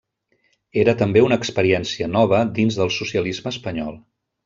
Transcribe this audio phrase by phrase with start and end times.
[0.83, 4.05] Era també una experiència nova dins del socialisme espanyol.